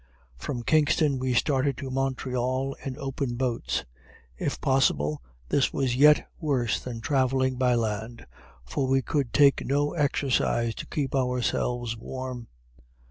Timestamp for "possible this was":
4.59-5.95